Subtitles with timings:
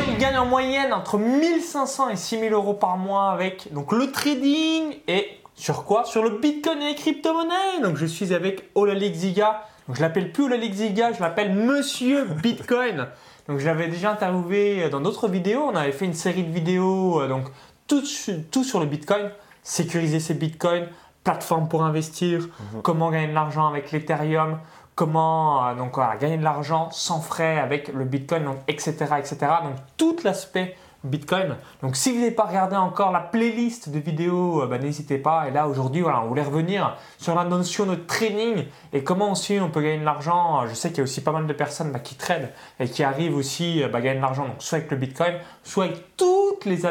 [0.00, 4.96] Il gagne en moyenne entre 1500 et 6000 euros par mois avec donc le trading
[5.08, 6.04] et sur quoi?
[6.04, 7.82] Sur le Bitcoin et les crypto-monnaies.
[7.82, 9.64] Donc je suis avec Olalik Ziga.
[9.86, 13.08] Donc je l'appelle plus Olalik Ziga, je l'appelle Monsieur Bitcoin.
[13.48, 15.62] donc je l'avais déjà interviewé dans d'autres vidéos.
[15.70, 17.46] On avait fait une série de vidéos euh, donc
[17.86, 18.02] tout,
[18.50, 19.30] tout sur le Bitcoin,
[19.62, 20.88] sécuriser ses Bitcoins,
[21.24, 22.82] plateforme pour investir, mhm.
[22.82, 24.58] comment gagner de l'argent avec l'Ethereum,
[24.94, 29.36] comment euh, donc, gagner de l'argent sans frais avec le Bitcoin, etc., etc.
[29.64, 31.56] Donc tout l'aspect Bitcoin.
[31.82, 35.48] Donc si vous n'avez pas regardé encore la playlist de vidéos, euh, bah, n'hésitez pas.
[35.48, 39.58] Et là aujourd'hui, voilà, on voulait revenir sur la notion de trading et comment aussi
[39.60, 40.64] on peut gagner de l'argent.
[40.68, 43.02] Je sais qu'il y a aussi pas mal de personnes bah, qui tradent et qui
[43.02, 46.86] arrivent aussi à bah, gagner de l'argent, soit avec le Bitcoin, soit avec toutes les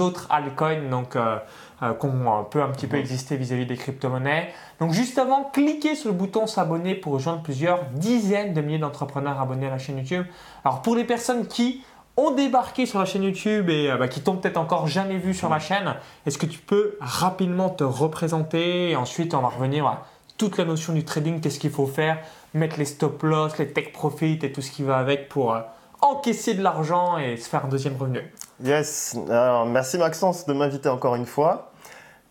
[0.00, 0.88] autres altcoins.
[0.90, 1.36] Donc euh,
[1.82, 3.02] euh, qu'on peut un petit peu mhm.
[3.02, 4.52] exister vis-à-vis des crypto-monnaies.
[4.80, 9.40] Donc juste avant, cliquez sur le bouton s'abonner pour rejoindre plusieurs dizaines de milliers d'entrepreneurs
[9.40, 10.24] abonnés à la chaîne YouTube.
[10.64, 11.82] Alors pour les personnes qui
[12.16, 15.34] ont débarqué sur la chaîne YouTube et euh, bah, qui t'ont peut-être encore jamais vu
[15.34, 15.94] sur la chaîne,
[16.26, 20.06] est-ce que tu peux rapidement te représenter et ensuite on va revenir à
[20.38, 22.18] toute la notion du trading, qu'est-ce qu'il faut faire,
[22.54, 25.60] mettre les stop loss, les take profit et tout ce qui va avec pour euh,
[26.00, 28.20] encaisser de l'argent et se faire un deuxième revenu?
[28.62, 31.71] Yes, alors merci Maxence de m'inviter encore une fois.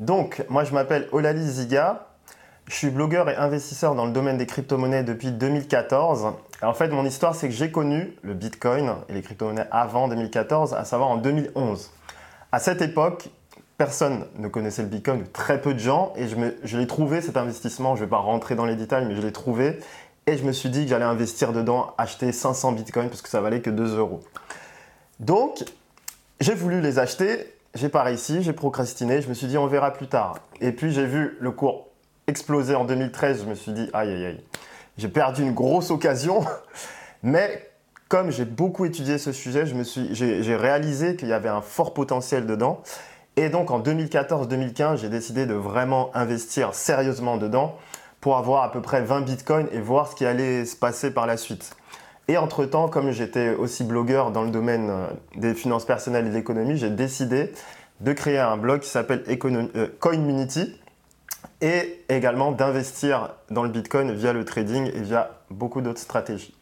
[0.02, 2.07] Donc, moi je m'appelle Olali Ziga,
[2.66, 6.33] je suis blogueur et investisseur dans le domaine des crypto-monnaies depuis 2014.
[6.63, 10.73] en fait, mon histoire, c'est que j'ai connu le Bitcoin et les crypto-monnaies avant 2014,
[10.73, 11.91] à savoir en 2011.
[12.52, 13.29] À cette époque,
[13.77, 17.95] personne ne connaissait le Bitcoin, très peu de gens, et je, l'ai trouvé cet investissement.
[17.95, 19.79] Je ne vais pas rentrer dans les détails, mais je l'ai trouvé.
[20.25, 23.39] Et je me suis dit que j'allais investir dedans, acheter 500 Bitcoins parce que ça
[23.41, 24.22] valait que 2 euros.
[25.19, 25.63] Donc,
[26.39, 29.91] j'ai voulu les acheter j'ai pas réussi, j'ai procrastiné, je me suis dit on verra
[29.91, 30.39] plus tard.
[30.59, 31.88] Et puis j'ai vu le cours
[32.28, 34.44] exploser en 2013, je me suis dit aïe aïe aïe,
[34.97, 36.45] j'ai perdu une grosse occasion.
[37.23, 37.69] Mais
[38.08, 42.81] comme j'ai beaucoup étudié ce sujet, j'ai réalisé qu'il y avait un fort potentiel dedans.
[43.38, 47.78] Et donc en 2014-2015, j'ai décidé de vraiment investir sérieusement dedans
[48.19, 51.25] pour avoir à peu près 20 bitcoins et voir ce qui allait se passer par
[51.25, 51.75] la suite.
[52.31, 56.36] Et entre-temps, comme j'étais aussi blogueur dans le domaine euh, des finances personnelles et de
[56.36, 57.52] l'économie, j'ai décidé
[58.00, 60.80] de créer un blog qui s'appelle euh, Coinmunity
[61.59, 66.56] et également d'investir dans le Bitcoin via le trading et via beaucoup d'autres stratégies.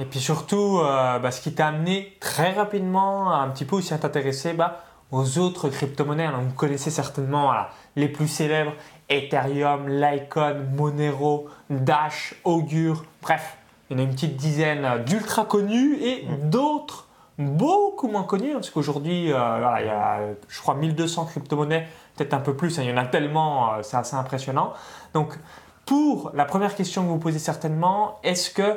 [0.00, 3.94] Et puis surtout, euh, bah, ce qui t'a amené très rapidement un petit peu aussi
[3.94, 4.82] à t'intéresser bah,
[5.12, 6.30] aux autres crypto-monnaies.
[6.32, 7.52] vous connaissez certainement
[7.94, 8.72] les plus célèbres
[9.08, 13.56] Ethereum, Litecoin, Monero, Dash, Augur, bref,
[13.92, 16.48] il y en a une petite dizaine d'ultra connus et mm.
[16.48, 17.08] d'autres
[17.38, 21.86] beaucoup moins connus, parce qu'aujourd'hui, euh, il y a, je crois, 1200 crypto-monnaies,
[22.16, 24.72] peut-être un peu plus, hein, il y en a tellement, euh, c'est assez impressionnant.
[25.12, 25.38] Donc,
[25.86, 28.76] pour la première question que vous posez certainement, est-ce que,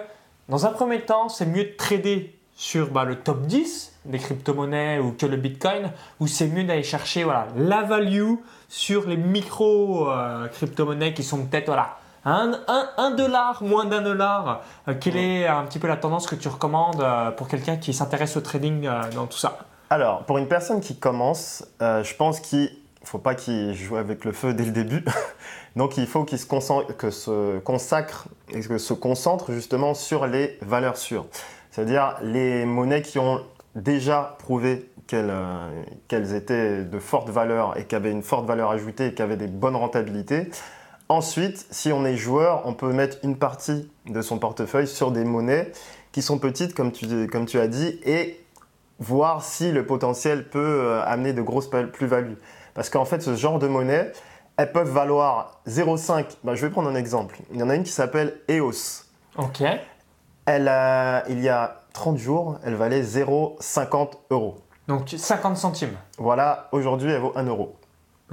[0.50, 5.00] dans un premier temps, c'est mieux de trader sur bah, le top 10 des crypto-monnaies
[5.00, 8.36] ou que le Bitcoin, ou c'est mieux d'aller chercher voilà, la value
[8.70, 14.96] sur les micro euh, crypto-monnaies qui sont peut-être voilà, un, dollar, moins d'un dollar, euh,
[15.00, 18.36] quelle est un petit peu la tendance que tu recommandes euh, pour quelqu'un qui s'intéresse
[18.36, 19.60] au trading euh, dans tout ça?
[19.92, 24.26] Alors, pour une personne qui commence, je pense qu'il ne faut pas qu'il joue avec
[24.26, 25.06] le feu dès le début.
[25.76, 30.58] Donc, il faut qu'il se, que se consacre et que se concentre justement sur les
[30.64, 31.28] valeurs sûres.
[31.70, 33.42] C'est-à-dire les monnaies qui ont
[33.76, 39.14] déjà prouvé qu'elles étaient de forte valeur et qui avaient une forte valeur ajoutée et
[39.14, 40.50] qui avaient des bonnes rentabilités.
[41.08, 45.24] Ensuite, si on est joueur, on peut mettre une partie de son portefeuille sur des
[45.24, 45.72] monnaies
[46.12, 48.44] qui sont petites, comme tu, comme tu as dit, et
[49.00, 52.38] voir si le potentiel peut euh, amener de grosses plus-values.
[52.74, 54.12] Parce qu'en fait, ce genre de monnaie,
[54.58, 56.26] elles peuvent valoir 0,5.
[56.44, 57.38] Ben, je vais prendre un exemple.
[57.52, 59.04] Il y en a une qui s'appelle EOS.
[59.38, 59.62] Ok.
[60.46, 60.72] Elle
[61.30, 64.58] il y a 30 jours, elle valait 0,50 euros.
[64.88, 65.96] Donc 50 centimes.
[66.18, 67.76] Voilà, aujourd'hui, elle vaut 1 euro.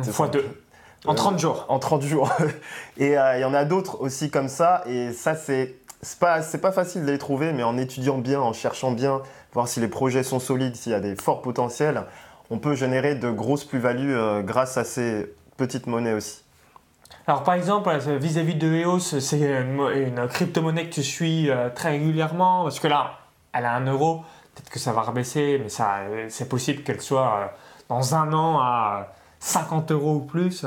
[0.03, 0.62] Fois 2.
[1.05, 1.65] En 30 jours.
[1.69, 2.31] En 30 jours.
[2.97, 4.83] et euh, il y en a d'autres aussi comme ça.
[4.87, 5.75] Et ça, c'est
[6.21, 9.21] pas, pas facile de les trouver, mais en étudiant bien, en cherchant bien,
[9.53, 12.05] voir si les projets sont solides, s'il y a des forts potentiels,
[12.51, 16.43] on peut générer de grosses plus-values euh, grâce à ces petites monnaies aussi.
[17.27, 22.65] Alors par exemple, vis-à-vis de EOS, c'est une, crypto-monnaie que tu suis euh, très régulièrement,
[22.65, 23.19] parce que là,
[23.53, 24.25] elle a un euro,
[24.55, 27.53] peut-être que ça va rebaisser, mais ça, c'est possible qu'elle soit
[27.89, 29.09] dans un an à
[29.43, 30.65] 50 euros ou plus.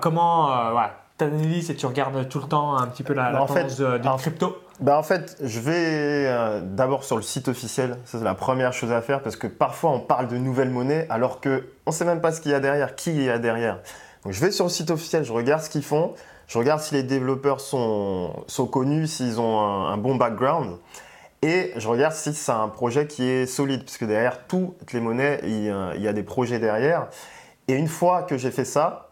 [0.00, 0.80] Comment euh,
[1.18, 3.98] tu analyses et tu regardes tout le temps un petit peu la, bah, tendance de,
[4.18, 7.98] crypto bah en fait, je vais euh, d'abord sur le site officiel.
[8.04, 11.06] Ça, c'est la première chose à faire parce que parfois on parle de nouvelles monnaies
[11.08, 13.38] alors qu'on ne sait même pas ce qu'il y a derrière, qui il y a
[13.38, 13.78] derrière.
[14.24, 16.14] Donc je vais sur le site officiel, je regarde ce qu'ils font,
[16.48, 20.78] je regarde si les développeurs sont, sont connus, s'ils ont un, bon background.
[21.42, 25.40] Et je regarde si c'est un projet qui est solide, puisque derrière toutes les monnaies,
[25.44, 27.08] il y a des projets derrière.
[27.68, 29.10] Et une fois que j'ai fait ça,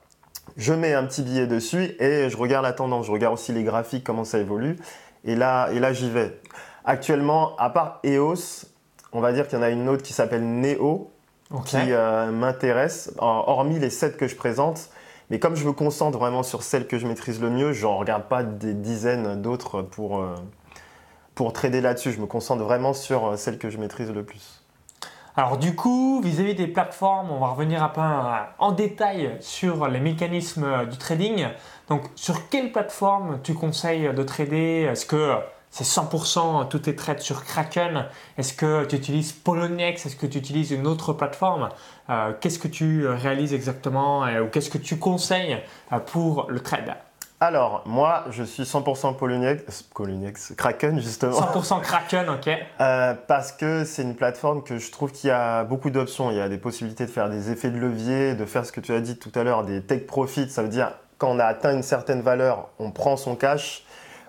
[0.56, 3.06] je mets un petit billet dessus et je regarde la tendance.
[3.06, 4.76] Je regarde aussi les graphiques, comment ça évolue.
[5.24, 6.40] Et là, et là j'y vais.
[6.84, 8.66] Actuellement, à part EOS,
[9.12, 11.10] on va dire qu'il y en a une autre qui s'appelle Neo,
[11.64, 14.90] qui euh, m'intéresse, hormis les 7 que je présente.
[15.30, 17.96] Mais comme je me concentre vraiment sur celle que je maîtrise le mieux, je n'en
[17.96, 20.34] regarde pas des dizaines d'autres pour, euh,
[21.34, 22.12] pour trader là-dessus.
[22.12, 24.59] Je me concentre vraiment sur euh, celle que je maîtrise le plus.
[25.40, 28.02] Alors du coup, vis-à-vis des plateformes, on va revenir un peu
[28.58, 31.46] en détail sur les mécanismes du trading.
[31.88, 34.82] Donc sur quelle plateforme tu conseilles de trader?
[34.82, 35.36] Est-ce que
[35.70, 38.04] c'est 100% tous tes trades sur Kraken?
[38.36, 40.04] Est-ce que tu utilises Poloniex?
[40.04, 41.70] Est-ce que tu utilises une autre plateforme?
[42.10, 45.56] Euh, Qu'est-ce que tu réalises exactement ou qu'est-ce que tu conseilles
[45.90, 46.94] euh, pour le trade?
[47.42, 51.40] Alors, moi, je suis 100% Poloniex, Poloniex, Kraken justement.
[51.40, 52.50] 100% Kraken, ok.
[52.80, 56.30] Euh, parce que c'est une plateforme que je trouve qu'il y a beaucoup d'options.
[56.30, 58.80] Il y a des possibilités de faire des effets de levier, de faire ce que
[58.80, 60.50] tu as dit tout à l'heure, des take profit.
[60.50, 63.84] Ça veut dire quand on a atteint une certaine valeur, on prend son cash.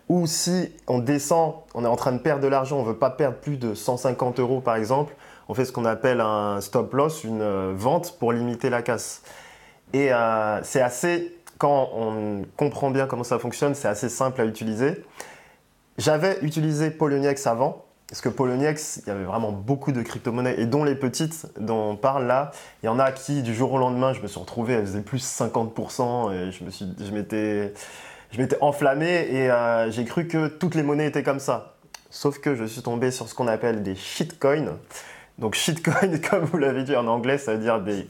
[0.08, 2.98] Ou si on descend, on est en train de perdre de l'argent, on ne veut
[2.98, 5.14] pas perdre plus de 150 euros par exemple,
[5.48, 9.22] on fait ce qu'on appelle un stop loss, une euh, vente pour limiter la casse.
[9.94, 14.46] Et euh, c'est assez quand on comprend bien comment ça fonctionne, c'est assez simple à
[14.46, 15.06] utiliser.
[16.00, 20.66] J'avais utilisé Poloniex avant, parce que Poloniex, il y avait vraiment beaucoup de crypto-monnaies, et
[20.66, 22.50] dont les petites dont on parle là,
[22.82, 25.02] il y en a qui, du jour au lendemain, je me suis retrouvé, elles faisaient
[25.02, 30.82] plus 50%, et je me suis, m'étais enflammé, et euh, j'ai cru que toutes les
[30.82, 31.76] monnaies étaient comme ça.
[32.10, 34.80] Sauf que je suis tombé sur ce qu'on appelle des shitcoins.
[35.38, 38.10] Donc shitcoin, comme vous l'avez dit en anglais, ça veut dire des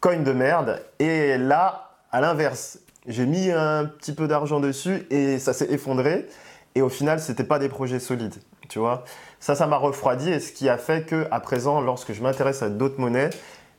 [0.00, 0.80] coins de merde.
[1.00, 1.85] Et là,
[2.16, 6.26] à l'inverse, j'ai mis un petit peu d'argent dessus et ça s'est effondré.
[6.74, 8.36] Et au final, ce n'était pas des projets solides.
[8.70, 9.04] Tu vois
[9.38, 12.62] Ça, ça m'a refroidi et ce qui a fait que, à présent, lorsque je m'intéresse
[12.62, 13.28] à d'autres monnaies,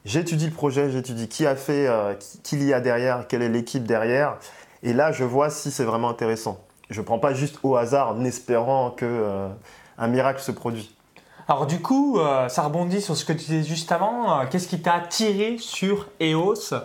[0.06, 2.13] j'étudie le projet, j'étudie qui a fait, euh,
[2.44, 4.38] qui, y a derrière, quelle est l'équipe derrière.
[4.83, 6.60] Et là, je vois si c'est vraiment intéressant.
[6.92, 9.48] Je ne prends pas juste au hasard en espérant que euh,
[9.98, 10.95] un miracle se produit.
[11.48, 14.45] Alors du coup, euh, ça rebondit sur ce que tu disais juste avant.
[14.45, 16.75] Qu'est-ce qui t'a attiré sur EOS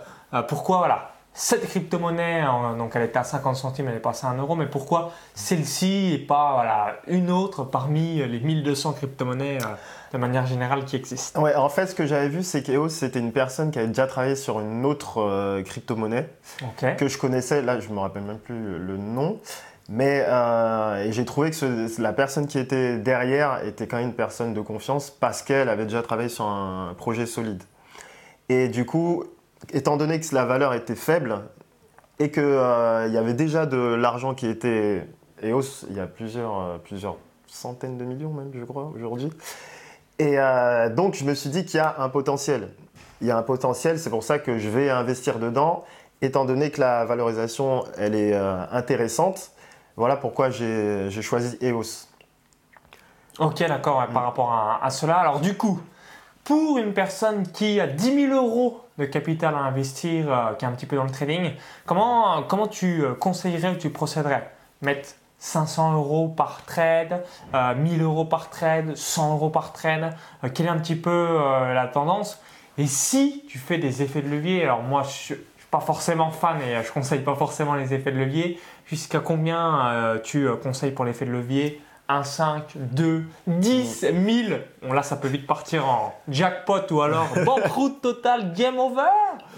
[0.48, 1.11] Pourquoi voilà?
[1.34, 2.43] Cette crypto-monnaie,
[2.76, 6.12] donc elle était à 50 centimes, elle est passée à 1 euro, mais pourquoi celle-ci
[6.12, 9.67] et pas voilà, une autre parmi les 1200 crypto-monnaies euh,
[10.12, 11.40] de manière générale qui existent?
[11.43, 14.06] Ouais, en fait, ce que j'avais vu, c'est qu'EOS, c'était une personne qui avait déjà
[14.06, 16.29] travaillé sur une autre euh, crypto-monnaie
[16.99, 19.40] que je connaissais, là je ne me rappelle même plus le nom,
[19.88, 24.52] mais euh, j'ai trouvé que la personne qui était derrière était quand même une personne
[24.52, 27.62] de confiance parce qu'elle avait déjà travaillé sur un projet solide.
[28.49, 29.25] Et du coup,
[29.72, 31.42] étant donné que la valeur était faible
[32.18, 35.06] et qu'il euh, y avait déjà de l'argent qui était
[35.42, 37.16] EOS, il y a plusieurs, euh, plusieurs
[37.46, 39.30] centaines de millions même, je crois, aujourd'hui.
[40.18, 42.70] Et euh, donc, je me suis dit qu'il y a un potentiel.
[43.20, 45.84] Il y a un potentiel, c'est pour ça que je vais investir dedans,
[46.22, 49.52] étant donné que la valorisation, elle est intéressante.
[49.96, 52.08] Voilà pourquoi j'ai choisi EOS.
[53.38, 55.16] Ok, d'accord, par rapport à, à, cela.
[55.16, 55.80] Alors, du coup,
[56.44, 60.68] pour une personne qui a 10 000 euros de capital à investir, euh, qui est
[60.68, 61.52] un petit peu dans le trading,
[61.86, 64.50] comment, comment tu euh, conseillerais ou tu procéderais?
[64.82, 70.14] Mettre 500 euros par trade, 1000 euh, euros par trade, 100 euros par trade,
[70.54, 71.38] quelle est un petit peu
[71.74, 72.40] la tendance?
[72.78, 75.36] Et si tu fais des effets de levier, alors moi je suis
[75.70, 80.48] pas forcément fan et je conseille pas forcément les effets de levier, jusqu'à combien tu
[80.62, 81.82] conseilles pour l'effet de levier?
[82.12, 84.60] 1, 5, 2, 10, 1000.
[84.82, 89.02] Bon, là, ça peut vite partir en jackpot ou alors banqueroute total, game over.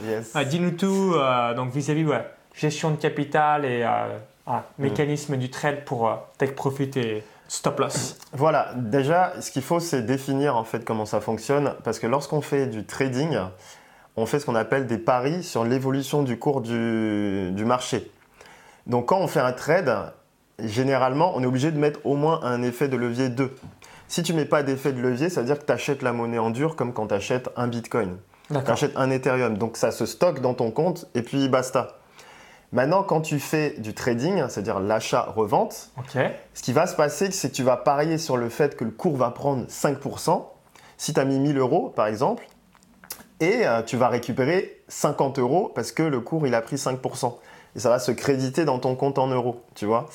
[0.04, 0.34] Yes.
[0.36, 1.14] Euh, dis-nous tout.
[1.14, 4.06] Euh, donc, vis-à-vis, ouais, gestion de capital et euh,
[4.46, 4.60] mm.
[4.78, 8.18] mécanisme du trade pour take profit et stop loss.
[8.32, 8.72] Voilà.
[8.76, 11.74] Déjà, ce qu'il faut, c'est définir en fait comment ça fonctionne.
[11.84, 13.38] Parce que lorsqu'on fait du trading,
[14.16, 18.10] on fait ce qu'on appelle des paris sur l'évolution du cours du, du marché.
[18.86, 20.12] Donc, quand on fait un trade,
[20.58, 23.54] généralement, on est obligé de mettre au moins un effet de levier 2.
[24.08, 26.38] Si tu mets pas d'effet de levier, ça veut dire que tu achètes la monnaie
[26.38, 28.16] en dur comme quand tu achètes un Bitcoin.
[28.48, 29.56] Tu achètes un Ethereum.
[29.56, 31.98] Donc ça se stocke dans ton compte et puis basta.
[32.72, 35.90] Maintenant, quand tu fais du trading, c'est-à-dire l'achat-revente,
[36.54, 38.90] ce qui va se passer, c'est que tu vas parier sur le fait que le
[38.90, 40.44] cours va prendre 5%.
[40.96, 42.46] Si tu as mis 1000 euros, par exemple,
[43.40, 47.34] et euh, tu vas récupérer 50 euros parce que le cours, il a pris 5%.
[47.76, 50.06] Et ça va se créditer dans ton compte en euros, tu vois.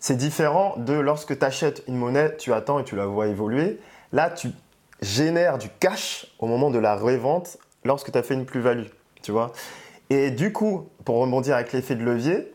[0.00, 3.80] C'est différent de lorsque tu achètes une monnaie, tu attends et tu la vois évoluer.
[4.12, 4.50] Là, tu
[5.02, 8.88] génères du cash au moment de la revente lorsque tu as fait une plus-value,
[9.22, 9.52] tu vois.
[10.10, 12.52] Et du coup, pour rebondir avec l'effet de levier,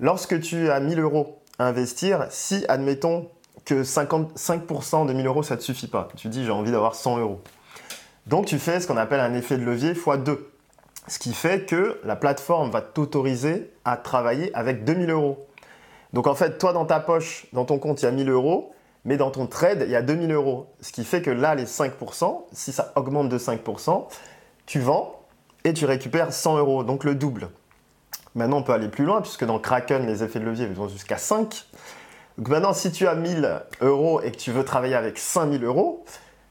[0.00, 3.28] lorsque tu as 1000 euros à investir, si, admettons,
[3.64, 6.08] que 55% de 1000 euros, ça ne te suffit pas.
[6.16, 7.40] Tu dis, j'ai envie d'avoir 100 euros.
[8.26, 10.38] Donc, tu fais ce qu'on appelle un effet de levier x2.
[11.06, 15.46] Ce qui fait que la plateforme va t'autoriser à travailler avec 2000 euros.
[16.12, 18.72] Donc, en fait, toi, dans ta poche, dans ton compte, il y a 1000 euros,
[19.04, 20.66] mais dans ton trade, il y a 2000 euros.
[20.80, 24.06] Ce qui fait que là, les 5%, si ça augmente de 5%,
[24.66, 25.20] tu vends
[25.64, 27.48] et tu récupères 100 euros, donc le double.
[28.34, 31.18] Maintenant, on peut aller plus loin, puisque dans Kraken, les effets de levier vont jusqu'à
[31.18, 31.66] 5.
[32.38, 36.04] Donc maintenant, si tu as 1000 euros et que tu veux travailler avec 5000 euros,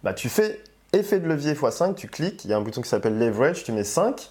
[0.04, 0.62] bah, tu fais
[0.94, 3.72] effet de levier x5, tu cliques, il y a un bouton qui s'appelle leverage, tu
[3.72, 4.30] mets 5.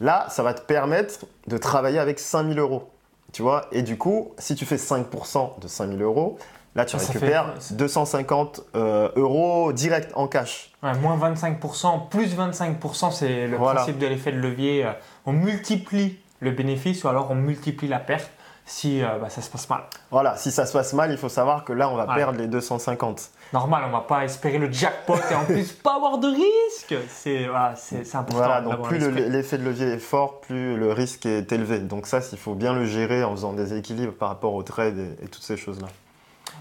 [0.00, 2.90] Là, ça va te permettre de travailler avec 5000 euros.
[3.32, 6.38] Tu vois Et du coup, si tu fais 5% de 5000 euros,
[6.74, 10.72] là, tu Ça, ça récupères fait- 250 euh, euros direct en cash.
[10.82, 13.80] Ouais, moins 25%, plus 25%, c'est le Voilà.
[13.80, 14.84] principe de l'effet de levier.
[14.84, 14.92] Euh,
[15.26, 18.30] On multiplie le bénéfice ou alors on multiplie la perte
[18.70, 19.80] si euh, bah, ça se passe mal.
[20.12, 22.14] Voilà, si ça se passe mal, il faut savoir que là, on va Ouais.
[22.14, 23.30] perdre les 250.
[23.52, 26.94] Normal, on va pas espérer le jackpot et en plus pas avoir de risque.
[27.08, 27.74] C'est voilà,
[28.14, 28.36] important.
[28.36, 31.80] Voilà, donc plus le- l'effet de levier est fort, plus le risque est élevé.
[31.80, 34.96] Donc ça, il faut bien le gérer en faisant des équilibres par rapport au trade
[34.98, 35.88] et, et toutes ces choses-là.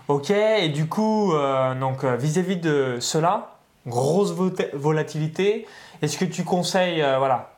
[0.08, 3.52] Ok, et du coup, euh, donc euh, vis-à-vis de cela,
[3.86, 4.34] grosse
[4.74, 5.68] volatilité,
[6.02, 7.52] est-ce que tu conseilles, euh, voilà,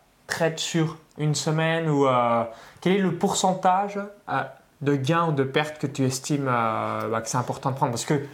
[0.58, 2.44] sur une semaine ou euh,
[2.80, 4.44] quel est le pourcentage euh,
[4.82, 7.92] de gains ou de pertes que tu estimes euh, bah, que c'est important de prendre?
[7.92, 8.26] Parce que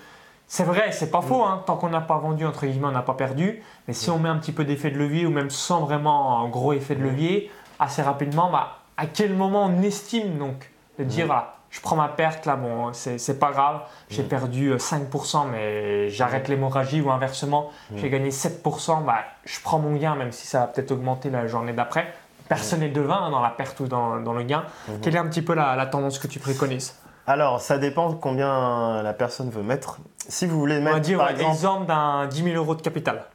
[0.47, 3.01] c'est vrai, c'est pas faux, hein, tant qu'on n'a pas vendu, entre guillemets, on n'a
[3.01, 5.81] pas perdu, mais si on met un petit peu d'effet de levier ou même sans
[5.81, 10.71] vraiment un gros effet de levier, assez rapidement, bah, à quel moment on estime donc
[10.99, 14.27] de dire, voilà, je prends ma perte là, bon, c'est pas grave, j'ai Mm.
[14.27, 19.95] perdu euh, 5%, mais j'arrête l'hémorragie ou inversement, j'ai gagné 7%, bah, je prends mon
[19.95, 22.11] gain, même si ça va peut-être augmenter la journée d'après.
[22.49, 24.63] Personne n'est devin hein, dans la perte ou dans, dans le gain.
[25.03, 26.95] Quelle est un petit peu la, la tendance que tu préconises?
[27.27, 29.99] Alors, ça dépend combien la personne veut mettre.
[30.27, 32.81] Si vous voulez On mettre, va dire par exemple, exemple d'un 10 000 euros de
[32.81, 33.25] capital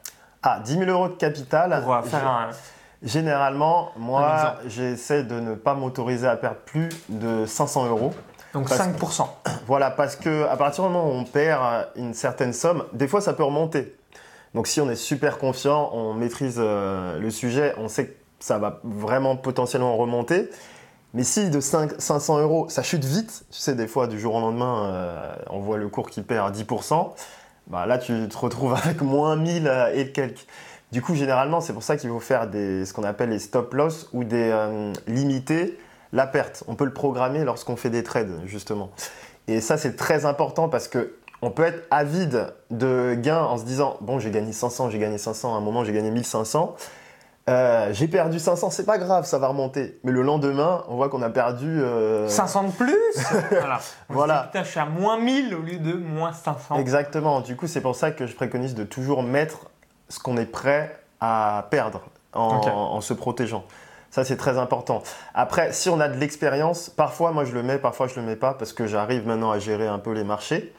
[0.43, 2.49] ah, 10 000 euros de capital, pour euh, faire un.
[3.03, 8.13] généralement, moi, j'essaie de ne pas m'autoriser à perdre plus de 500 euros.
[8.55, 9.27] Donc Parce- 5%.
[9.67, 13.21] Voilà, parce que à partir du moment où on perd une certaine somme, des fois
[13.21, 13.97] ça peut remonter.
[14.55, 18.59] Donc si on est super confiant, on maîtrise euh, le sujet, on sait que ça
[18.59, 20.51] va vraiment potentiellement remonter.
[21.15, 24.35] Mais si de 5 500 euros, ça chute vite, tu sais, des fois du jour
[24.35, 27.13] au lendemain, euh, on voit le cours qui perd 10%,
[27.69, 30.47] bah, là tu te retrouves avec moins 1000 euh, et quelques.
[30.91, 33.73] Du coup, généralement, c'est pour ça qu'il faut faire des, ce qu'on appelle les stop
[33.73, 35.79] loss ou des euh, limiter
[36.13, 36.65] la perte.
[36.69, 38.91] On peut le programmer lorsqu'on fait des trades, justement.
[39.49, 41.15] Et ça, c'est très important parce que
[41.45, 45.19] on peut être avide de gains en se disant bon, j'ai gagné 500, j'ai gagné
[45.19, 46.77] 500, à un moment j'ai gagné 1500.
[47.51, 49.99] Euh, j'ai perdu 500, c'est pas grave, ça va remonter.
[50.05, 51.83] Mais le lendemain, on voit qu'on a perdu.
[51.83, 52.97] euh, 500 de plus
[53.51, 53.81] Voilà.
[54.09, 54.43] On Voilà.
[54.45, 56.77] putain, je suis à moins 1000 au lieu de moins 500.
[56.77, 57.41] Exactement.
[57.41, 59.67] Du coup, c'est pour ça que je préconise de toujours mettre
[60.09, 62.03] ce qu'on est prêt à perdre
[62.33, 63.65] en se protégeant.
[64.13, 65.03] Ça, c'est très important.
[65.35, 68.37] Après, si on a de l'expérience, parfois, moi, je le mets, parfois, je le mets
[68.37, 70.73] pas parce que j'arrive maintenant à gérer un peu les marchés.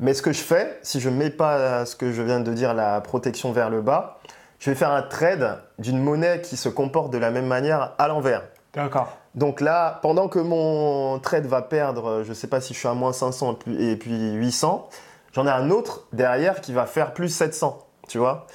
[0.00, 2.52] Mais ce que je fais, si je ne mets pas ce que je viens de
[2.52, 4.18] dire, la protection vers le bas,
[4.58, 8.08] je vais faire un trade d'une monnaie qui se comporte de la même manière à
[8.08, 8.42] l'envers.
[8.72, 9.12] D'accord.
[9.34, 12.88] Donc là, pendant que mon trade va perdre, je ne sais pas si je suis
[12.88, 14.88] à moins 500 et puis- et puis 800,
[15.32, 17.78] j'en ai un autre derrière qui va faire plus 700,
[18.08, 18.46] tu vois.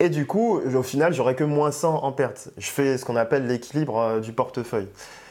[0.00, 2.50] Et du coup, au final, j'aurai que moins 100 en perte.
[2.58, 4.88] Je fais ce qu'on appelle l'équilibre euh, du portefeuille.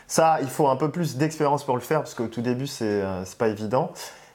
[0.07, 2.85] Ça, il faut un peu plus d'expérience pour le faire parce qu'au tout début, c'est
[2.85, 3.91] euh, c'est pas évident.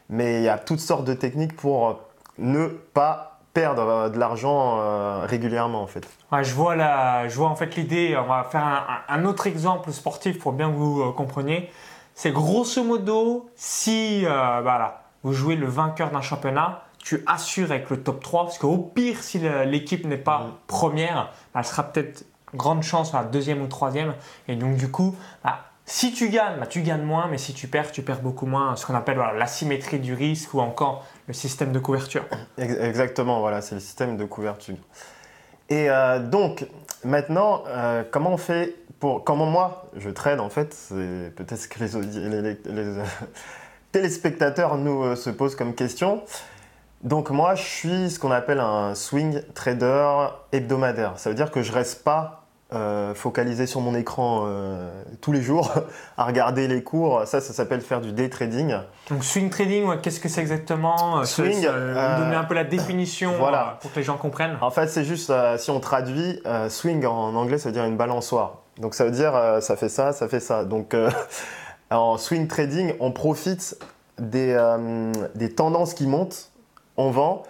[0.09, 1.93] Mais il y a toutes sortes de techniques pour euh,
[2.39, 6.07] ne pas perdre euh, de l'argent euh, régulièrement en fait.
[6.43, 10.39] Je, vois la, je vois en fait l'idée, on va faire un, autre exemple sportif
[10.39, 11.71] pour bien que vous euh, compreniez.
[12.15, 17.89] C'est grosso modo, si euh, voilà, vous jouez le vainqueur d'un championnat, tu assures avec
[17.89, 22.25] le top 3, parce qu'au pire, si l'équipe n'est pas première, bah, elle sera peut-être
[22.55, 24.13] grande chance à la deuxième ou troisième.
[24.47, 27.67] Et donc du coup, bah, si tu gagnes, bah, tu gagnes moins, mais si tu
[27.67, 28.77] perds, tu perds beaucoup moins.
[28.77, 32.25] Ce qu'on appelle voilà, l'asymétrie du risque ou encore le système de couverture.
[32.59, 34.77] Ex- Exactement, voilà, c'est le système de couverture.
[35.71, 36.67] Et euh, donc,
[37.05, 39.25] maintenant, euh, comment on fait pour.
[39.25, 43.03] Comment moi, je trade en fait, c'est peut-être ce que les, audi- les- les- les,
[43.93, 46.23] téléspectateurs nous euh, se posent comme question.
[47.03, 51.13] Donc, moi, je suis ce qu'on appelle un swing trader hebdomadaire.
[51.17, 52.39] Ça veut dire que je reste pas
[52.75, 54.91] euh, focalisé sur mon écran euh,
[55.23, 55.73] tous les jours
[56.19, 57.23] à regarder les cours.
[57.25, 58.77] Ça, ça s'appelle faire du day trading.
[59.09, 62.65] Donc swing trading, ouais, qu'est-ce que c'est exactement Euh, Swing, euh, donner un peu la
[62.65, 63.79] définition voilà.
[63.81, 64.59] pour que les gens comprennent.
[64.61, 68.59] En fait, c'est juste, si on traduit, swing en anglais, ça veut dire une balançoire.
[68.77, 70.65] Donc ça veut dire, ça fait ça, ça fait ça.
[70.65, 70.95] Donc
[71.91, 73.79] en swing trading, on profite
[74.19, 74.55] des,
[75.35, 76.48] des tendances qui montent,
[76.99, 77.43] on vend.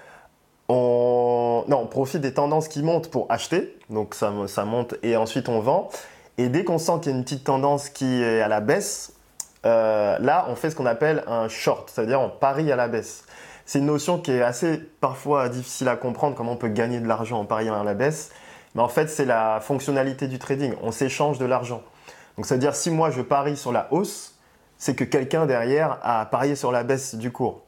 [0.69, 1.65] On...
[1.67, 4.31] Non, on profite des tendances qui montent pour acheter, donc ça,
[4.65, 5.89] monte et ensuite on vend.
[6.37, 9.15] Et dès qu'on sent qu'il y a une petite tendance qui est à la baisse,
[9.67, 13.25] euh, là on fait ce qu'on appelle un short, c'est-à-dire on parie à la baisse.
[13.67, 17.09] C'est une notion qui est assez parfois difficile à comprendre, comment on peut gagner de
[17.09, 18.31] l'argent en pariant à la baisse.
[18.75, 20.73] Mais en fait, c'est la fonctionnalité du trading.
[20.83, 21.83] On s'échange de l'argent.
[22.37, 24.39] Donc, c'est-à-dire, si moi je parie sur la hausse,
[24.79, 27.63] c'est que quelqu'un derrière a parié sur la baisse du cours.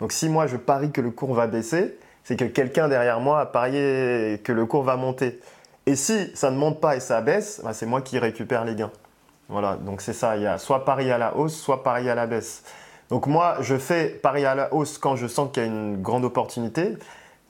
[0.00, 3.40] Donc, si moi je parie que le cours va baisser, c'est que quelqu'un derrière moi
[3.40, 5.40] a parié que le cours va monter.
[5.86, 8.74] Et si ça ne monte pas et ça baisse, bah, c'est moi qui récupère les
[8.74, 8.90] gains.
[9.48, 10.36] Voilà, donc c'est ça.
[10.36, 12.64] Il y a soit pari à la hausse, soit pari à la baisse.
[13.08, 16.02] Donc moi, je fais pari à la hausse quand je sens qu'il y a une
[16.02, 16.96] grande opportunité,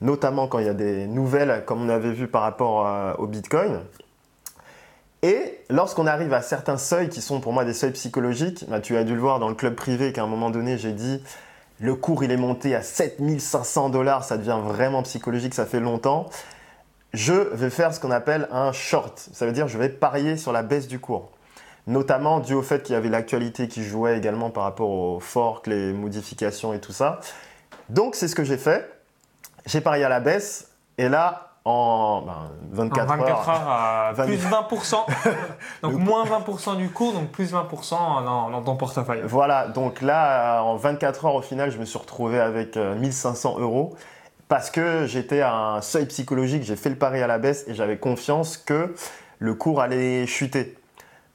[0.01, 3.25] notamment quand il y a des nouvelles, comme on avait vu par rapport euh, au
[3.25, 3.79] Bitcoin.
[5.23, 8.95] Et lorsqu'on arrive à certains seuils qui sont pour moi des seuils psychologiques, bah, tu
[8.95, 11.23] as dû le voir dans le club privé qu'à un moment donné, j'ai dit
[11.79, 16.29] le cours il est monté à 7500 dollars, ça devient vraiment psychologique, ça fait longtemps.
[17.13, 20.51] Je vais faire ce qu'on appelle un short, ça veut dire je vais parier sur
[20.51, 21.31] la baisse du cours.
[21.85, 25.67] Notamment dû au fait qu'il y avait l'actualité qui jouait également par rapport aux forks,
[25.67, 27.21] les modifications et tout ça.
[27.89, 28.91] Donc c'est ce que j'ai fait.
[29.65, 32.23] J'ai parié à la baisse et là en
[32.71, 33.49] 24, En 24 heures.
[33.49, 34.95] heures, à 20 plus 20%.
[35.83, 39.21] donc moins 20% du cours, donc plus 20% dans, dans ton portefeuille.
[39.25, 42.95] Voilà, donc là, euh, en 24 heures, au final, je me suis retrouvé avec euh,
[42.95, 43.95] 1500 euros
[44.47, 47.73] parce que j'étais à un seuil psychologique, j'ai fait le pari à la baisse et
[47.73, 48.95] j'avais confiance que
[49.39, 50.77] le cours allait chuter.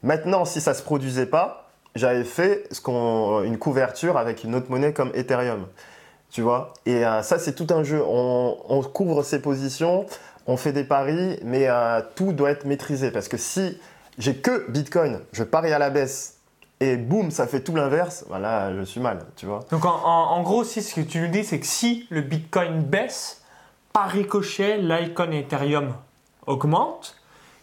[0.03, 2.81] Maintenant, si ça ne se produisait pas, j'avais fait ce
[3.45, 5.67] une couverture avec une autre monnaie comme Ethereum.
[6.33, 8.03] Tu vois Et euh, ça, c'est tout un jeu.
[8.05, 10.07] On, on couvre ses positions,
[10.47, 13.11] on fait des paris, mais euh, tout doit être maîtrisé.
[13.11, 13.79] Parce que si
[14.19, 16.39] j'ai que Bitcoin, je parie à la baisse,
[16.81, 19.61] et boum, ça fait tout l'inverse, voilà, je suis mal, tu vois.
[19.71, 22.23] Donc en, en- en gros, si ce que tu nous dis, c'est que si le
[22.23, 23.43] Bitcoin baisse,
[23.93, 25.93] par ricochet, l'icon Ethereum
[26.47, 27.15] augmente.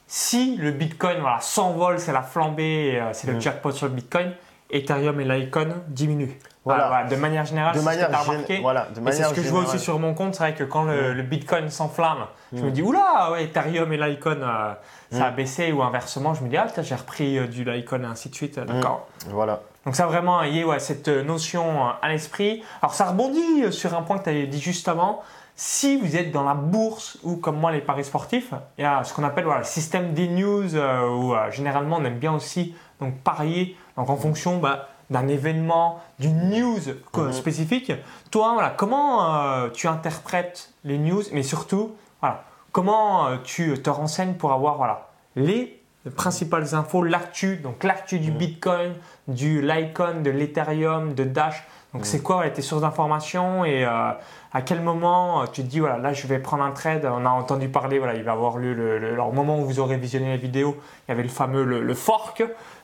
[0.07, 3.41] Si le Bitcoin voilà, s'envole, c'est la flambée, euh, c'est le Mm.
[3.41, 4.31] jackpot sur le Bitcoin,
[4.71, 6.37] Ethereum et l'icon diminuent.
[6.65, 7.05] Voilà.
[7.05, 9.49] De manière générale, de c'est manière, ce que gén- voilà, de c'est ce que je
[9.49, 11.17] vois aussi sur mon compte, c'est vrai que quand le, Mm.
[11.17, 12.71] le Bitcoin s'enflamme, je me Mm.
[12.73, 14.73] dis oula, ouais, Ethereum et l'icon, euh,
[15.11, 15.35] ça a Mm.
[15.35, 18.29] baissé, ou inversement, je me dis ah, putain, j'ai repris euh, du l'icon et ainsi
[18.29, 19.07] de suite, euh, d'accord.
[19.29, 19.61] Voilà.
[19.85, 22.61] Donc ça vraiment, il y a ouais, cette notion à l'esprit.
[22.83, 25.23] Alors ça rebondit sur un point que tu avais dit juste avant.
[25.55, 29.03] Si vous êtes dans la bourse ou comme moi les paris sportifs, il y a
[29.03, 32.75] ce qu'on appelle voilà, le système des news euh, où généralement on aime bien aussi
[33.01, 36.79] donc, parier donc, en fonction bah, d'un événement, d'une news
[37.15, 37.31] Mhm.
[37.33, 37.91] spécifique.
[38.31, 43.89] Toi, voilà, comment euh, tu interprètes les news, mais surtout, voilà, comment euh, tu te
[43.89, 45.81] renseignes pour avoir voilà, les
[46.15, 48.37] principales infos, l'actu, donc l'actu du Mhm.
[48.37, 48.93] Bitcoin,
[49.27, 51.67] du Litecoin, de l'Ethereum, de Dash.
[51.93, 52.05] Donc Mhm.
[52.07, 54.11] c'est quoi ouais, tes sources d'informations et euh,
[54.53, 57.07] à quel moment euh, tu te dis voilà là je vais prendre un trade.
[57.11, 59.65] On a entendu parler voilà il va avoir lieu le, le- alors, au moment où
[59.65, 62.43] vous aurez visionné la vidéo, il y avait le fameux le, le fork.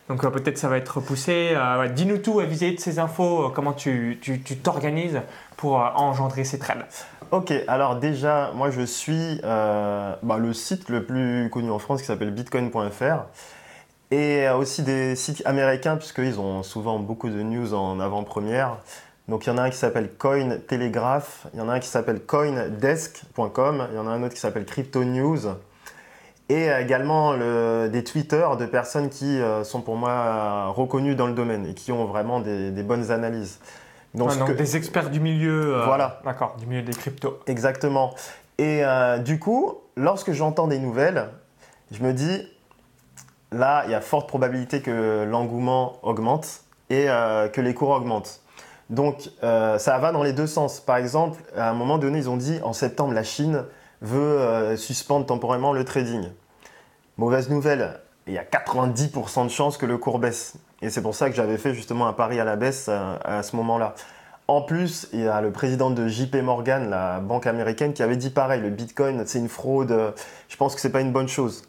[0.09, 1.51] Donc euh, peut-être ça va être repoussé.
[1.53, 5.21] Euh, ouais, Dis-nous tout à viser de ces infos, comment tu tu- tu t'organises
[5.55, 6.85] pour engendrer ces trades.
[7.31, 12.07] Ok, alors déjà, moi je suis bah, le site le plus connu en France qui
[12.07, 13.25] s'appelle bitcoin.fr
[14.11, 18.77] et euh, aussi des sites américains puisqu'ils ont souvent beaucoup de news en avant-première.
[19.27, 21.79] Donc il y en a un qui s'appelle Coin Telegraph, il y en a un
[21.79, 25.39] qui s'appelle coindesk.com, il y en a un autre qui s'appelle Crypto News
[26.49, 31.27] et euh, également le- des Twitter de personnes qui euh, sont pour moi reconnues dans
[31.27, 33.59] le domaine et qui ont vraiment des, des bonnes analyses.
[34.13, 35.75] Donc, que- des experts du milieu.
[35.75, 36.21] euh, Voilà.
[36.23, 37.39] D'accord, du milieu des cryptos.
[37.47, 38.13] Exactement.
[38.57, 41.29] Et euh, du coup, lorsque j'entends des nouvelles,
[41.91, 42.47] je me dis,
[43.55, 48.41] là, il y a forte probabilité que l'engouement augmente et euh, que les cours augmentent.
[48.89, 50.79] Donc, euh, ça va dans les deux sens.
[50.79, 53.63] Par exemple, à un moment donné, ils ont dit, en septembre, la Chine
[54.01, 56.29] veut euh, suspendre temporairement le trading.
[57.17, 60.55] Mauvaise nouvelle, il y a 90% de chances que le cours baisse.
[60.81, 63.55] Et c'est pour ça que j'avais fait justement un pari à la baisse à ce
[63.55, 63.95] moment-là.
[64.47, 68.17] En plus, il y a le président de JP Morgan, la banque américaine, qui avait
[68.17, 70.13] dit pareil, le Bitcoin, c'est une fraude,
[70.49, 71.63] je pense que c'est pas une bonne chose.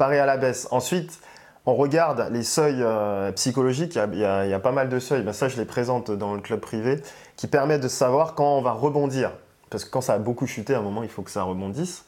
[0.00, 0.66] Pari à la baisse.
[0.70, 1.20] Ensuite,
[1.66, 5.48] on regarde les seuils euh, psychologiques, il y, a, pas mal de seuils, Ben, ça
[5.48, 7.02] je les présente dans le club privé,
[7.36, 9.30] qui permettent de savoir quand on va rebondir.
[9.68, 12.06] Parce que quand ça a beaucoup chuté, à un moment, il faut que ça rebondisse.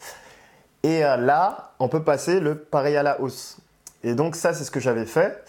[0.83, 3.59] Et euh, là, on peut passer le pari à la hausse.
[4.03, 5.45] Et donc ça, c'est ce que j'avais fait.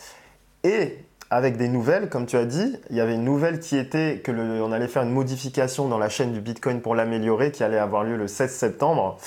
[0.66, 0.98] Et
[1.30, 4.34] avec des nouvelles, comme tu as dit, il y avait une nouvelle qui était que
[4.34, 8.04] on allait faire une modification dans la chaîne du Bitcoin pour l'améliorer, qui allait avoir
[8.04, 9.18] lieu le 16 septembre.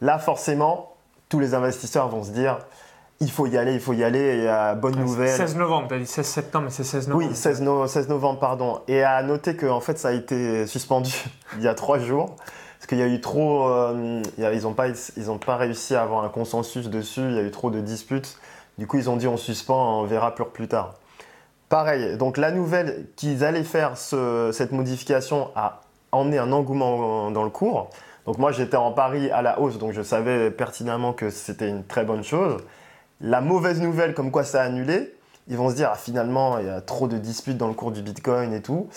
[0.00, 0.91] Là, forcément,
[1.32, 2.58] tous les investisseurs vont se dire,
[3.20, 4.44] il faut y aller, il faut y aller.
[4.44, 5.30] Et bonne nouvelle.
[5.34, 7.26] 16 novembre, tu as dit 16 septembre, mais c'est 16 novembre.
[7.30, 8.80] Oui, 16, no- 16 novembre, pardon.
[8.86, 11.10] Et à noter que en fait, ça a été suspendu
[11.56, 12.36] il y a trois jours.
[12.36, 13.66] Parce qu'il y a eu trop.
[13.68, 17.22] euh, ils n'ont pas, ils ont pas réussi à avoir un consensus dessus.
[17.22, 18.36] Il y a eu trop de disputes.
[18.76, 20.94] Du coup, ils ont dit on suspend, on verra plus, plus tard.
[21.70, 27.44] Pareil, donc la nouvelle qu'ils allaient faire ce- cette modification a emmené un engouement dans
[27.44, 27.88] le cours.
[28.26, 31.84] Donc moi, j'étais en Paris à la hausse, donc je savais pertinemment que c'était une
[31.84, 32.62] très bonne chose.
[33.20, 35.12] La mauvaise nouvelle, comme quoi ça a annulé,
[35.48, 37.92] ils vont se dire ah, finalement il y a trop de disputes dans le cours
[37.92, 38.88] du Bitcoin et tout,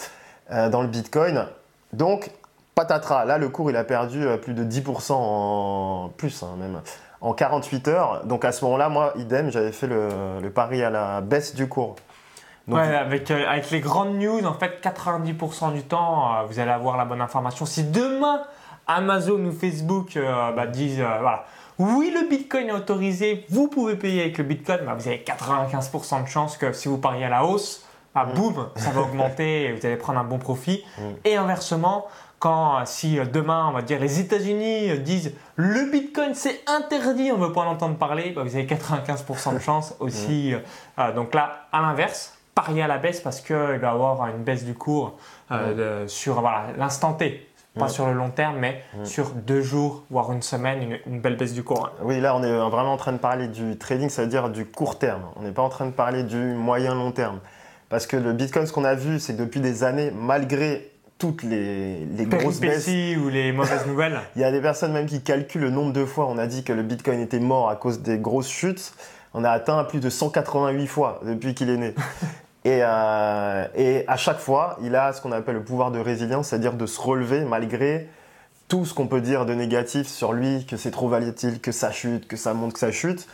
[0.51, 1.45] euh, dans le Bitcoin.
[1.93, 2.31] Donc
[2.75, 6.81] patatras, là le cours il a perdu euh, plus de 10% en plus hein, même
[7.21, 8.25] en 48 heures.
[8.25, 11.95] Donc à ce moment-là, moi idem, j'avais fait le, pari à la baisse du cours.
[12.67, 16.97] Donc, avec, euh, avec les grandes news, en fait, 90% du temps, vous allez avoir
[16.97, 17.67] la bonne information.
[17.67, 18.41] Si demain,
[18.87, 21.45] Amazon ou Facebook euh, bah, disent, euh, voilà,
[21.79, 26.23] oui, le Bitcoin est autorisé, vous pouvez payer avec le Bitcoin, bah, vous avez 95%
[26.23, 29.73] de chances que si vous pariez à la hausse, bah, boum, ça va augmenter et
[29.73, 30.83] vous allez prendre un bon profit.
[30.97, 31.01] Mm.
[31.25, 32.05] Et inversement,
[32.39, 37.37] quand euh, si demain, on va dire, les États-Unis disent le Bitcoin c'est interdit, on
[37.37, 40.53] ne veut pas en entendre parler, bah, vous avez 95% de chance aussi.
[40.53, 40.59] euh,
[40.99, 44.43] euh, donc là, à l'inverse, parier à la baisse parce qu'il va y avoir une
[44.43, 45.15] baisse du cours
[45.51, 47.49] euh, de- sur voilà, l'instant T.
[47.77, 47.89] Pas Mm.
[47.89, 49.05] sur le long terme, mais Mm.
[49.05, 51.89] sur deux jours, voire une semaine, une, une belle baisse du cours.
[52.03, 54.65] Oui, là, on est vraiment en train de parler du trading, ça veut dire du
[54.65, 55.23] court terme.
[55.35, 57.39] On n'est pas en train de parler du moyen-long terme.
[57.89, 61.43] Parce que le Bitcoin, ce qu'on a vu, c'est que depuis des années, malgré toutes
[61.43, 64.19] les, les grosses baisses, ou les mauvaises nouvelles.
[64.35, 66.63] il y a des personnes même qui calculent le nombre de fois on a dit
[66.65, 68.93] que le Bitcoin était mort à cause des grosses chutes.
[69.33, 71.93] On a atteint plus de 188 fois depuis qu'il est né.
[72.65, 76.47] Et, euh, et à chaque fois, il a ce qu'on appelle le pouvoir de résilience,
[76.47, 78.09] c'est-à-dire de se relever malgré
[78.67, 81.91] tout ce qu'on peut dire de négatif sur lui, que c'est trop volatile, que ça
[81.91, 83.27] chute, que ça monte, que ça chute.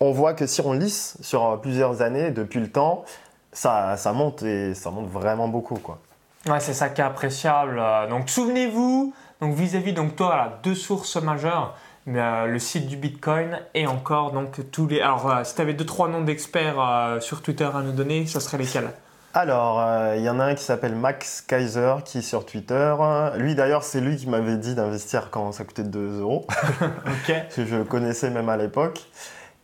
[0.00, 3.06] On voit que si on lisse sur plusieurs années, depuis le temps,
[3.52, 5.76] ça, monte et ça monte vraiment beaucoup.
[5.76, 5.98] Quoi.
[6.46, 7.78] Ouais, c'est ça qui est appréciable.
[7.78, 11.74] Euh, Donc souvenez-vous, vis-à-vis donc toi, deux sources majeures,
[12.06, 15.00] mais, euh, le site du Bitcoin et encore donc tous les.
[15.00, 18.26] Alors euh, si tu avais deux trois noms d'experts euh, sur Twitter à nous donner,
[18.26, 18.90] ce serait lesquels?
[19.36, 19.82] Alors,
[20.14, 22.94] il y en a un qui s'appelle Max Kaiser qui est sur Twitter.
[23.36, 26.46] Lui d'ailleurs, c'est lui qui m'avait dit d'investir quand ça coûtait 2 euros,
[26.80, 27.26] Ok.
[27.26, 29.00] parce que je le connaissais même à l'époque.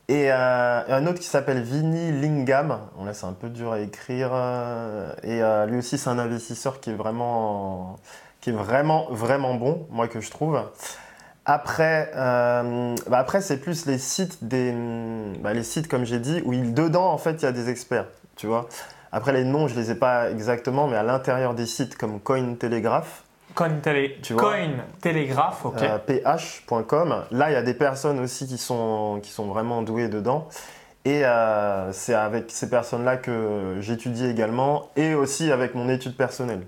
[0.09, 2.81] Et un autre qui s'appelle Vinny Lingam.
[2.97, 4.33] Bon, là, c'est un peu dur à écrire.
[5.23, 7.95] et lui aussi, c'est un investisseur qui est vraiment,
[8.41, 10.61] qui est vraiment, vraiment bon, moi que je trouve.
[11.53, 14.73] Après, euh, bah après c'est plus les sites des,
[15.41, 17.69] bah, les sites comme j'ai dit où il, dedans en fait il y a des
[17.69, 18.69] experts, tu vois.
[19.11, 23.25] Après les noms je les ai pas exactement, mais à l'intérieur des sites comme Cointelegraph,
[23.57, 24.21] Coin, télé...
[24.23, 25.83] Tu vois Coin Télégraphe, ok.
[25.83, 30.09] euh, ph.com, là il y a des personnes aussi qui sont qui sont vraiment douées
[30.09, 30.47] dedans.
[31.05, 36.63] Et euh, c'est avec ces personnes-là que j'étudie également, et aussi avec mon étude personnelle.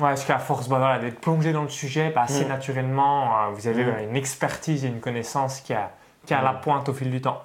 [0.00, 2.48] Ouais, parce qu'à force bah, voilà, d'être plongé dans le sujet, bah, assez Mm.
[2.48, 3.88] naturellement, euh, vous avez Mm.
[3.88, 5.90] euh, une expertise et une connaissance qui a,
[6.26, 6.60] qui a à la Mm.
[6.62, 7.42] pointe au fil du temps.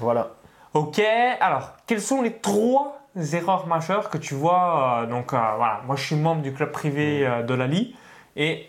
[0.00, 0.30] Voilà.
[0.74, 1.00] Ok,
[1.40, 2.98] alors, quelles sont les trois
[3.32, 6.70] erreurs majeures que tu vois euh, Donc, euh, voilà, moi je suis membre du club
[6.72, 7.96] privé de l'ALI
[8.36, 8.68] et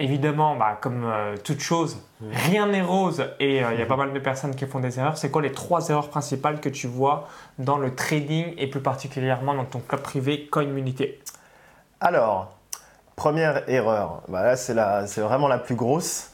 [0.00, 3.96] évidemment, bah, comme euh, toute chose, rien n'est rose et euh, il y a pas
[3.96, 5.16] mal de personnes qui font des erreurs.
[5.16, 9.54] C'est quoi les trois erreurs principales que tu vois dans le trading et plus particulièrement
[9.54, 11.20] dans ton club privé Coinmunité
[12.00, 12.52] Alors,
[13.16, 16.30] première erreur, bah c'est la- c'est vraiment la plus grosse,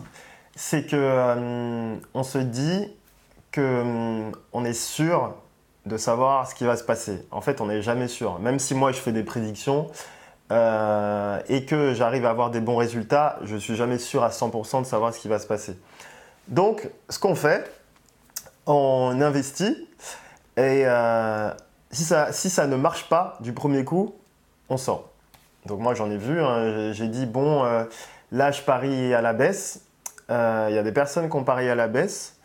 [0.56, 2.92] c'est que euh, on se dit
[3.50, 5.34] que hum, on est sûr
[5.86, 7.26] de savoir ce qui va se passer.
[7.30, 8.38] En fait, on n'est jamais sûr.
[8.40, 9.90] Même si moi je fais des prédictions
[10.52, 14.80] euh, et que j'arrive à avoir des bons résultats, je suis jamais sûr à 100%
[14.82, 15.78] de savoir ce qui va se passer.
[16.48, 17.70] Donc, ce qu'on fait,
[18.66, 19.88] on investit
[20.56, 21.50] et euh,
[21.90, 24.14] si, ça, si ça ne marche pas du premier coup,
[24.68, 25.10] on sort.
[25.66, 27.84] Donc moi j'en ai vu, hein, j'ai- dit bon euh,
[28.32, 29.80] là je parie à la baisse,
[30.30, 32.36] Euh, il y a des personnes qui ont parié à la baisse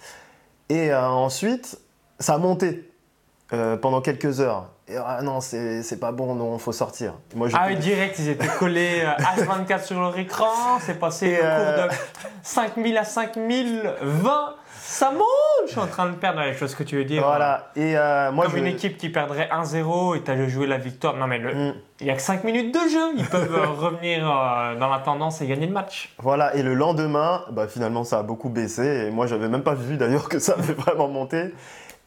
[0.67, 1.79] et euh, ensuite
[2.19, 2.91] ça a monté
[3.81, 4.67] pendant quelques heures.
[4.87, 7.13] Et ah non c'est pas bon, non faut sortir.
[7.35, 11.87] Moi, Ah oui, direct, ils étaient collés euh, H24 sur leur écran, c'est passé euh,
[11.87, 11.95] cours de
[12.43, 14.55] 5000 à 5020,
[14.91, 15.23] ça monte
[15.67, 17.21] Je suis en train de perdre les choses que tu veux dire.
[17.23, 18.59] Voilà et euh, moi Comme je...
[18.59, 21.15] une équipe qui perdrait 1-0 et tu as joué la victoire.
[21.15, 21.73] Non mais le- Hmm.
[21.99, 24.99] il n'y a que 5 minutes de jeu, ils peuvent euh, revenir euh, dans la
[24.99, 26.13] tendance et gagner le match.
[26.17, 29.07] Voilà, et le lendemain, bah, finalement, ça a beaucoup baissé.
[29.07, 31.53] Et moi, j'avais même pas vu d'ailleurs que ça avait vraiment monté.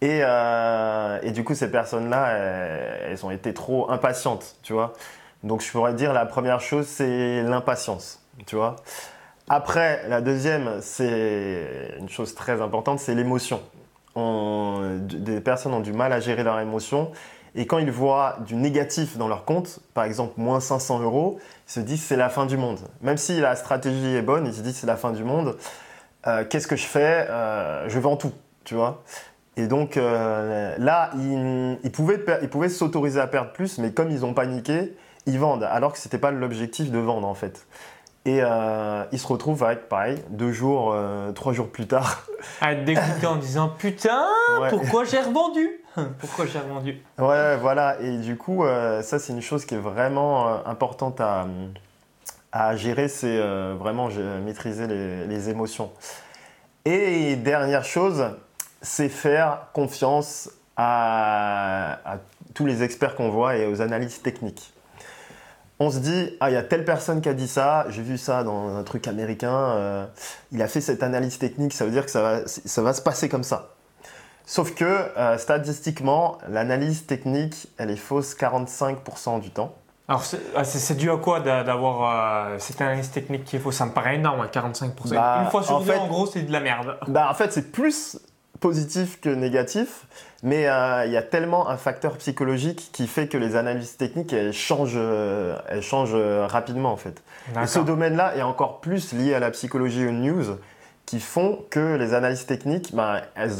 [0.00, 4.92] Et, euh, et du coup, ces personnes-là, elles, elles ont été trop impatientes, tu vois.
[5.44, 8.76] Donc, je pourrais dire la première chose, c'est l'impatience, tu vois.
[9.54, 13.60] Après, la deuxième, c'est une chose très importante, c'est l'émotion.
[14.16, 17.12] des personnes ont du mal à gérer leurs émotions.
[17.54, 21.38] Et quand ils voient du négatif dans leur compte, par exemple moins 500 euros,
[21.68, 22.78] ils se disent c'est la fin du monde.
[23.02, 25.58] Même si la stratégie est bonne, ils se disent c'est la fin du monde.
[26.26, 28.32] Euh, qu'est-ce que je fais euh, Je vends tout,
[28.64, 29.02] tu vois.
[29.58, 34.32] Et donc euh, là, ils, ils pouvaient s'autoriser à perdre plus, mais comme ils ont
[34.32, 37.66] paniqué, ils vendent, alors que ce n'était pas l'objectif de vendre en fait.
[38.24, 42.24] Et euh, ils se retrouvent avec, pareil, deux jours, euh, trois jours plus tard.
[42.60, 44.24] À être dégoûté en disant Putain,
[44.60, 44.68] Ouais.
[44.70, 45.68] pourquoi j'ai revendu?
[46.20, 47.02] Pourquoi j'ai revendu?
[47.18, 48.00] Ouais, voilà.
[48.00, 51.46] Et du coup, euh, ça, c'est une chose qui est vraiment importante à,
[52.52, 53.40] à gérer, c'est
[53.74, 54.08] vraiment
[54.44, 55.90] maîtriser les, les émotions.
[56.84, 58.24] Et dernière chose,
[58.80, 62.18] c'est faire confiance à, à
[62.54, 64.72] tous les experts qu'on voit et aux analyses techniques.
[65.80, 68.16] On se dit, ah, il y a telle personne qui a dit ça, j'ai vu
[68.18, 70.06] ça dans un truc américain, euh,
[70.52, 73.02] il a fait cette analyse technique, ça veut dire que ça va, ça va se
[73.02, 73.70] passer comme ça.
[74.46, 79.74] Sauf que euh, statistiquement, l'analyse technique, elle est fausse 45% du temps.
[80.08, 83.76] Alors, c'est ah, dû à quoi d'a- d'avoir euh, cette analyse technique qui est fausse?
[83.76, 85.14] Ça me paraît énorme, hein, 45%.
[85.14, 86.96] Bah, Une fois sur en deux, fait- en gros, c'est de la merde.
[87.08, 88.18] Bah, en fait, c'est plus
[88.62, 90.06] positif que négatif,
[90.42, 94.32] mais euh, il y a tellement un facteur psychologique qui fait que les analyses techniques,
[94.32, 97.22] elles changent, euh, elles changent euh, rapidement en fait.
[97.64, 100.44] Et ce domaine-là est encore plus lié à la psychologie et aux news
[101.04, 103.50] qui font que les analyses techniques, bah, elles,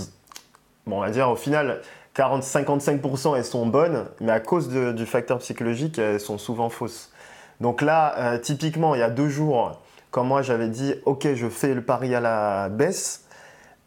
[0.87, 1.81] bon, on va dire au final,
[2.17, 7.11] 40-55% elles sont bonnes, mais à cause de- du facteur psychologique, elles sont souvent fausses.
[7.61, 11.49] Donc là, euh, typiquement, il y a deux jours, quand moi j'avais dit, ok, je
[11.49, 13.25] fais le pari à la baisse,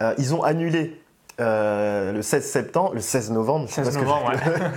[0.01, 1.01] euh, ils ont annulé
[1.39, 4.49] euh, le 16 septembre, le 16 novembre, je sais 16 pas ce que novembre, je-
[4.51, 4.69] ouais.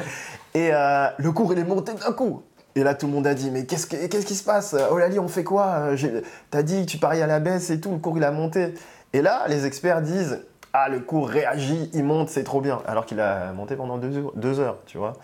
[0.55, 2.43] et euh, le cours, il est monté d'un coup.
[2.75, 4.75] Et là, tout le monde a dit, mais qu'est-ce, que- qu'est-ce qui se passe?
[4.91, 5.67] Oh Lali, on fait quoi?
[5.67, 8.25] Euh, j'ai- T'as dit que tu paries à la baisse et tout, le cours, il
[8.25, 8.75] a monté.
[9.13, 10.41] Et là, les experts disent,
[10.73, 12.81] ah, le cours réagit, il monte, c'est trop bien.
[12.87, 15.15] Alors qu'il a monté pendant deux heures, deux heures, tu vois.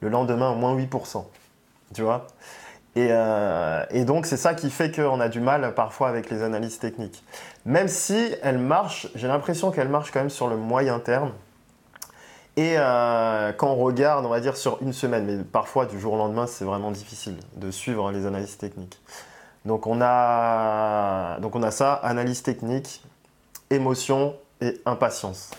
[0.00, 1.24] Le lendemain, au moins 8%,
[1.94, 2.26] tu vois.
[2.98, 6.42] Et, euh, et donc, c'est ça qui fait qu'on a du mal parfois avec les
[6.42, 7.22] analyses techniques.
[7.64, 11.30] Même si elles marchent, j'ai l'impression qu'elles marchent quand même sur le moyen terme.
[12.56, 16.14] Et euh, quand on regarde, on va dire sur une semaine, mais parfois du jour
[16.14, 19.00] au lendemain, c'est vraiment difficile de suivre les analyses techniques.
[19.64, 23.04] Donc on a, donc on a ça, analyse technique,
[23.70, 25.52] émotion et impatience.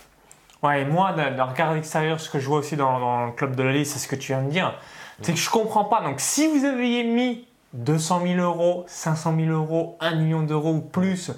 [0.61, 3.55] Ouais, et moi, d'un regard extérieur, ce que je vois aussi dans, dans le club
[3.55, 4.73] de la liste, c'est ce que tu viens de dire,
[5.21, 6.01] c'est que je comprends pas.
[6.01, 10.81] Donc, si vous aviez mis 200 000 euros, 500 000 euros, 1 million d'euros ou
[10.81, 11.31] plus,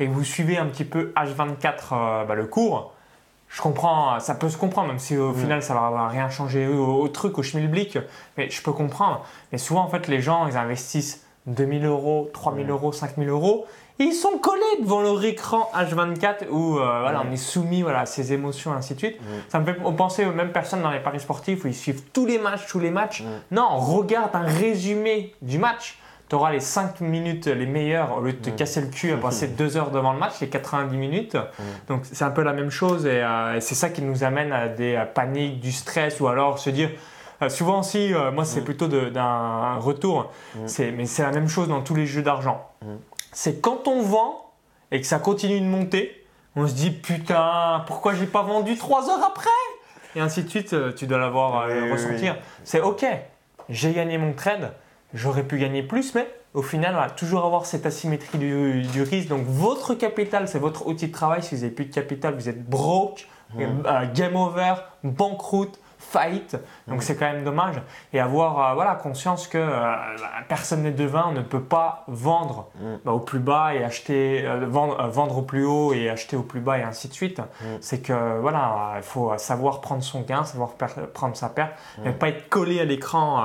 [0.00, 2.92] et que vous suivez un petit peu H24 euh, bah, le cours,
[3.48, 7.00] je comprends, ça peut se comprendre, même si au final ça va rien changer au,
[7.00, 7.98] au truc, au schmilblick,
[8.36, 9.24] mais je peux comprendre.
[9.52, 13.66] Mais souvent, en fait, les gens, ils investissent 2000 euros, 3000 euros, 5000 euros,
[13.98, 17.26] et ils sont collés devant leur écran H24 où euh, voilà, Ouais.
[17.28, 19.16] on est soumis voilà, à ses émotions, ainsi de suite.
[19.20, 19.40] Ouais.
[19.48, 22.26] Ça me fait penser aux mêmes personnes dans les paris sportifs où ils suivent tous
[22.26, 23.24] les matchs, tous les matchs.
[23.50, 25.98] Non, regarde un résumé du match.
[26.28, 29.16] Tu auras les 5 minutes les meilleures au lieu de te casser le cul à
[29.16, 31.38] passer 2 heures devant le match, les 90 minutes.
[31.88, 34.52] Donc c'est un peu la même chose et, euh, et c'est ça qui nous amène
[34.52, 36.90] à des paniques, du stress ou alors se dire.
[37.40, 41.80] euh, souvent aussi, euh, moi c'est plutôt d'un retour, mais c'est la même chose dans
[41.80, 42.62] tous les jeux d'argent.
[43.32, 44.50] C'est quand on vend
[44.90, 46.24] et que ça continue de monter,
[46.56, 49.50] on se dit putain, pourquoi j'ai pas vendu 3 heures après?
[50.16, 52.34] Et ainsi de suite, euh, tu dois l'avoir euh, Oui, ressentir.
[52.34, 52.40] oui.
[52.64, 53.04] C'est ok,
[53.68, 54.72] j'ai gagné mon trade,
[55.14, 59.28] j'aurais pu gagner plus, mais au final, voilà, toujours avoir cette asymétrie du, du risque.
[59.28, 61.42] Donc votre capital, c'est votre outil de travail.
[61.42, 63.62] Si vous n'avez plus de capital, vous êtes broke, Mm.
[63.86, 66.56] euh, game over, banqueroute, faillite.
[66.86, 67.00] Donc Mm.
[67.02, 67.76] c'est quand même dommage.
[68.12, 69.98] Et avoir euh, voilà, conscience que euh, bah,
[70.48, 72.84] personne n'est devin, on ne peut pas vendre Mm.
[73.04, 76.42] bah, au plus bas et acheter, euh, vendre, vendre au plus haut et acheter au
[76.42, 77.40] plus bas et ainsi de suite.
[77.80, 80.70] C'est que voilà, il faut savoir prendre son gain, savoir
[81.12, 81.72] prendre sa perte,
[82.04, 83.42] mais pas être collé à l'écran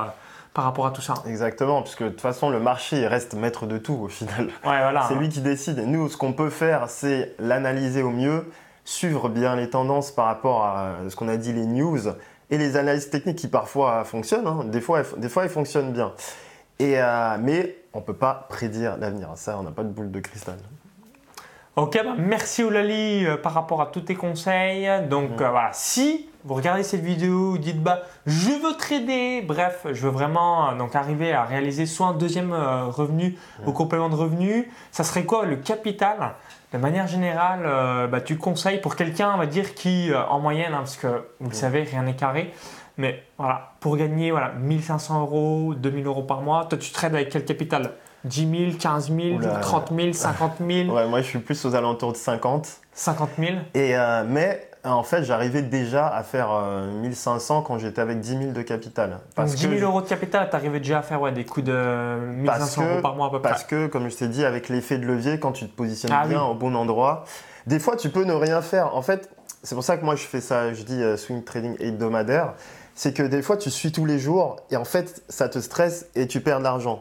[0.54, 1.16] par rapport à tout ça.
[1.26, 4.46] Exactement, puisque de toute façon, le marché il reste maître de tout au final.
[4.64, 5.06] Ouais, voilà.
[5.08, 5.80] C'est lui qui décide.
[5.80, 8.52] Et nous, ce qu'on peut faire, c'est l'analyser au mieux,
[8.86, 12.00] suivre bien les tendances par rapport à ce qu'on a dit, les news
[12.54, 14.46] et les analyses techniques qui parfois fonctionnent.
[14.48, 14.64] hein.
[14.66, 16.14] Des, fois, elles- des fois, elles fonctionnent bien.
[16.78, 19.30] Et, euh, mais on ne peut pas prédire l'avenir.
[19.36, 20.58] Ça, on n'a pas de boule de cristal.
[21.76, 24.88] Ok, bah, merci Oulali euh, par rapport à tous tes conseils.
[25.10, 25.44] Donc Mm.
[25.44, 30.02] euh, voilà, si vous regardez cette vidéo, vous dites bah je veux trader, bref, je
[30.06, 33.68] veux vraiment euh, donc arriver à réaliser soit un deuxième euh, revenu Mm.
[33.68, 36.34] au complément de revenu, ça serait quoi le capital?
[36.74, 40.40] De manière générale, euh, bah, tu conseilles pour quelqu'un, on va dire, qui euh, en
[40.40, 41.08] moyenne, hein, parce que
[41.40, 42.52] vous le savez, rien n'est carré,
[42.98, 47.30] mais voilà, pour gagner voilà, 1500 euros, 2000 euros par mois, toi tu trades avec
[47.30, 47.92] quel capital?
[48.26, 49.56] 10 000, 15 000, Oula.
[49.58, 52.68] 30 000, 50 000, Ouais, moi je suis plus aux alentours de 50.
[52.94, 58.02] 50 000 Et, euh, mais en fait, j'arrivais déjà à faire euh, 1500 quand j'étais
[58.02, 59.20] avec 10 000 de capital.
[59.38, 62.18] Donc 10 000 que, euros de capital, t'arrivais déjà à faire ouais, des coups de
[62.36, 63.50] 1500 que- euros par mois à peu près.
[63.52, 66.28] Parce que, comme je t'ai dit, avec l'effet de levier, quand tu te positionnes Ah
[66.28, 66.50] bien oui.
[66.52, 67.24] au bon endroit,
[67.68, 68.96] des fois tu peux ne rien faire.
[68.96, 69.30] En fait,
[69.64, 72.54] c'est pour ça que moi je fais ça, je dis euh, swing trading hebdomadaire.
[72.96, 76.08] C'est que des fois tu suis tous les jours et en fait ça te stresse
[76.16, 77.00] et tu perds de l'argent.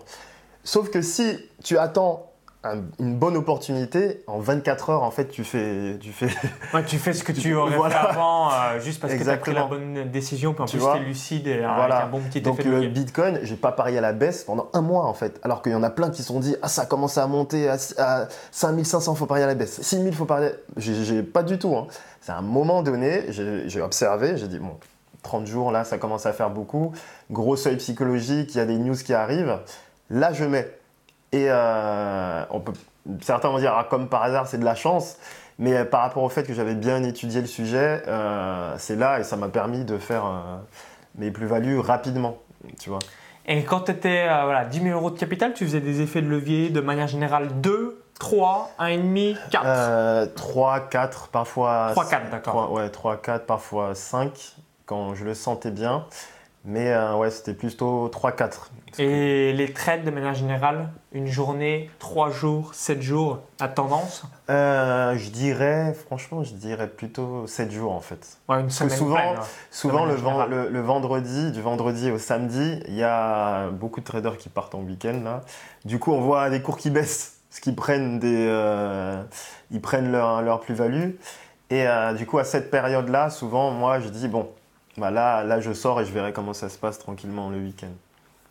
[0.65, 2.32] Sauf que si tu attends
[2.65, 6.29] un- une bonne opportunité, en 24 heures en fait tu fais, tu fais
[6.73, 7.95] Ouais, tu fais ce que tu aurais Voilà.
[8.03, 10.77] fait avant, euh, juste parce que tu as pris la bonne décision, puis en Tu
[10.79, 11.97] plus tu es lucide et euh, Voilà.
[11.97, 12.89] avec un bon petit Donc effet le levier.
[12.91, 15.41] Bitcoin, j'ai pas parié à la baisse pendant un mois en fait.
[15.43, 17.27] Alors qu'il y en a plein qui se sont dit ah ça a commencé à
[17.27, 20.51] monter à, à 5500 faut parier à la baisse, 6000 faut parier.
[20.77, 21.77] J'ai j'ai- pas du tout.
[21.77, 21.87] Hein.
[22.21, 24.77] C'est à un moment donné, j'ai j'ai observé, j'ai dit bon
[25.25, 26.93] 30 jours là ça commence à faire beaucoup,
[27.31, 29.59] gros seuil psychologique, il y a des news qui arrivent.
[30.11, 30.69] Là je mets
[31.33, 32.73] et euh, on peut
[33.21, 35.17] certains vont dire ah, comme par hasard c'est de la chance.
[35.59, 39.21] Mais euh, par rapport au fait que j'avais bien étudié le sujet, euh, c'est là
[39.21, 40.57] et ça m'a permis de faire euh,
[41.17, 42.39] mes plus-values rapidement,
[42.81, 43.01] tu vois.
[43.47, 46.29] Et quand tu étais voilà, 10 000 euros de capital, tu faisais des effets de
[46.29, 49.65] levier de manière générale 2, 3, 1,5, 4.
[49.67, 51.89] Euh, 3, 4, parfois.
[51.91, 52.53] 3, 4, d'accord.
[52.53, 54.55] 3, ouais, 3, 4, parfois 5,
[54.87, 56.07] quand je le sentais bien.
[56.65, 58.71] Mais euh, ouais, c'était plutôt 3, 4.
[58.99, 65.17] Et les trades de manière générale, une journée, 3 jours, 7 jours, à tendance Euh,
[65.17, 68.39] je dirais, franchement, je dirais plutôt 7 jours en fait.
[68.49, 69.47] ouais, Une semaine souvent, pleine, hein.
[69.71, 70.51] Souvent, le, ven- générale.
[70.51, 74.75] le- le vendredi, du vendredi au samedi, il y a beaucoup de traders qui partent
[74.75, 75.21] en week-end.
[75.25, 75.41] Là.
[75.85, 79.21] Du coup, on voit des cours qui baissent, parce qu'ils prennent, des, euh,
[79.73, 81.11] ils prennent leur, leur plus-value.
[81.71, 81.87] Et
[82.19, 84.51] du coup, à cette période-là, souvent, moi, je dis, bon,
[84.99, 87.89] bah là, là, je sors et je verrai comment ça se passe tranquillement le week-end.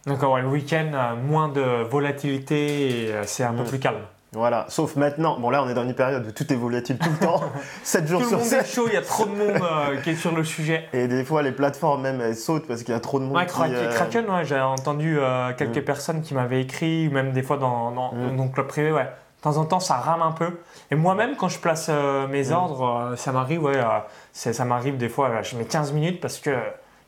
[0.08, 3.68] D'accord, ouais, le week-end, euh, moins de volatilité et euh, c'est un peu Mm.
[3.68, 4.02] plus calme.
[4.34, 7.10] Voilà, sauf maintenant, bon là on est dans une période où tout est volatile tout
[7.10, 7.42] le temps,
[7.84, 8.62] 7 jours Tout le sur monde 7.
[8.62, 10.88] est chaud, il y a trop de monde euh, qui est sur le sujet.
[10.94, 13.36] Et des fois les plateformes même elles sautent parce qu'il y a trop de monde.
[13.36, 15.84] Ouais, qui, Kraken, euh, Kraken, ouais, j'ai entendu euh, quelques Mm.
[15.84, 18.38] personnes qui m'avaient écrit, ou même des fois dans, dans, Mm.
[18.38, 19.08] dans le club privé, ouais.
[19.42, 20.60] De temps en temps, ça rame un peu.
[20.92, 22.54] Et moi-même, quand je place euh, mes Mm.
[22.54, 24.00] ordres, euh, ça m'arrive, ouais, euh,
[24.34, 26.56] ça m'arrive des fois, je mets 15 minutes parce que,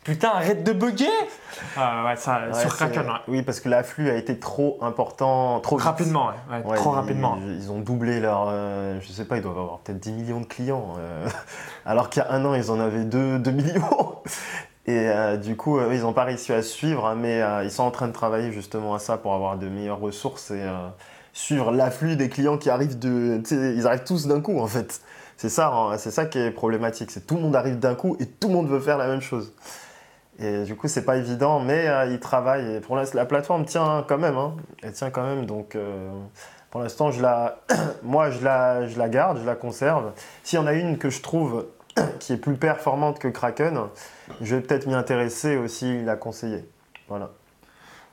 [0.04, 1.06] putain, arrête de bugger
[1.78, 3.18] ouais, ça, ouais, Sur c'est- Kraken, ouais.
[3.28, 5.86] Oui, parce que l'afflux a été trop important, trop vite.
[5.86, 6.32] Rapidement,
[6.76, 7.38] trop ils- rapidement.
[7.40, 8.50] Ils, ont doublé leur.
[9.00, 10.96] je sais pas, ils doivent avoir peut-être 10 millions de clients.
[11.86, 14.16] alors qu'il y a un an, ils en avaient 2, 2 millions.
[14.88, 17.72] Et euh, du coup, euh, ils n'ont pas réussi à suivre, hein, mais euh, ils
[17.72, 20.62] sont en train de travailler justement à ça pour avoir de meilleures ressources et
[21.34, 23.42] suivre l'afflux des clients qui arrivent de.
[23.52, 25.02] Ils arrivent tous d'un coup en fait.
[25.36, 27.12] C'est ça, hein, c'est ça qui est problématique.
[27.12, 29.22] C'est tout le monde arrive d'un coup et tout le monde veut faire la même
[29.22, 29.52] chose.
[30.40, 32.80] Et du coup, c'est pas évident, mais euh, ils travaillent.
[32.82, 34.38] Pour la plateforme tient quand même.
[34.38, 34.56] hein.
[34.82, 35.46] Elle tient quand même.
[35.46, 36.10] Donc, euh,
[36.72, 37.60] pour l'instant, je la,
[38.04, 40.12] moi, je la, je la garde, je la conserve.
[40.44, 41.68] S'il y en a une que je trouve
[42.20, 43.80] qui est plus performante que Kraken,
[44.42, 46.66] je vais peut-être m'y intéresser aussi, la conseiller.
[47.08, 47.30] Voilà.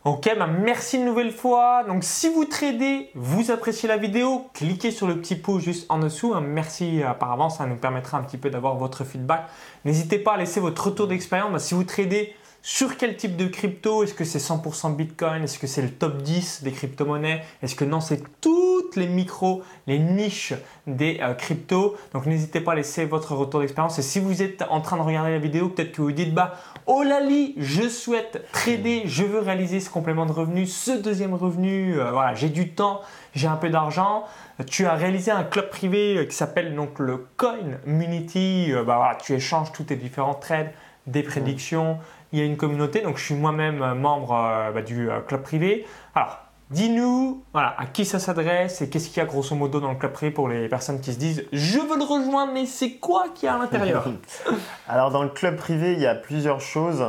[0.03, 1.85] Ok, bah merci une nouvelle fois.
[1.87, 5.99] Donc si vous tradez, vous appréciez la vidéo, cliquez sur le petit pouce juste en
[5.99, 6.33] dessous.
[6.33, 9.43] Un merci euh, par avance, ça nous permettra un petit peu d'avoir votre feedback.
[9.85, 11.53] N'hésitez pas à laisser votre retour d'expérience.
[11.53, 14.05] Bah, si vous tradez sur quel type de crypto?
[14.05, 15.43] Est-ce que c'est 100% Bitcoin?
[15.43, 17.43] Est-ce que c'est le top 10 des crypto-monnaies?
[17.63, 20.55] Est-ce que non, c'est toutes les micros, les niches
[20.87, 21.97] des euh, cryptos?
[22.13, 23.99] Donc n'hésitez pas à laisser votre retour d'expérience.
[23.99, 26.55] Et si vous êtes en train de regarder la vidéo, peut-être que vous dites bah
[26.87, 31.99] oh Lali, je souhaite trader, je veux réaliser ce complément de revenu, ce deuxième revenu,
[31.99, 33.01] euh, voilà, j'ai du temps,
[33.35, 34.25] j'ai un peu d'argent.
[34.67, 38.73] Tu as réalisé un club privé euh, qui s'appelle donc le Coinmunity.
[38.73, 40.73] Euh, bah, voilà, tu échanges tous tes différents trades,
[41.07, 41.99] des prédictions.
[42.33, 45.21] Il y a une communauté, donc je suis moi-même euh, membre euh, bah, du euh,
[45.21, 45.87] club privé.
[46.15, 46.39] Alors,
[46.71, 49.97] dis-nous voilà, à qui ça s'adresse et qu'est-ce qu'il y a grosso modo dans le
[49.97, 53.27] club privé pour les personnes qui se disent je veux le rejoindre, mais c'est quoi
[53.35, 54.05] qu'il y a à l'intérieur?
[54.89, 57.05] Alors dans le club privé, il y a plusieurs choses.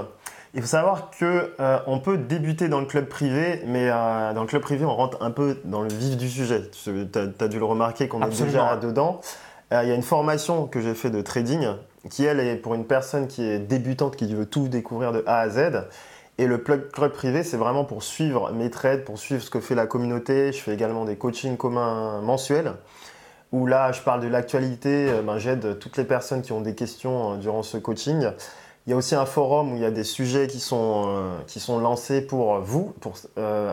[0.53, 4.41] Il faut savoir que euh, on peut débuter dans le club privé, mais euh, dans
[4.41, 6.69] le club privé, on rentre un peu dans le vif du sujet.
[6.71, 9.21] Tu as, dû le remarquer qu'on est déjà dedans.
[9.71, 11.67] Euh, il y a une formation que j'ai fait de trading
[12.09, 15.39] qui, elle, est pour une personne qui est débutante, qui veut tout découvrir de A
[15.39, 15.87] à Z.
[16.37, 19.75] Et le club, privé, c'est vraiment pour suivre mes trades, pour suivre ce que fait
[19.75, 20.51] la communauté.
[20.51, 22.73] Je fais également des coachings communs mensuels
[23.51, 26.75] où là, je parle de l'actualité, euh, ben, j'aide toutes les personnes qui ont des
[26.75, 28.27] questions euh, durant ce coaching.
[28.87, 31.37] Il y a aussi un forum où il y a des sujets qui sont, euh,
[31.47, 33.13] qui sont lancés pour vous, pour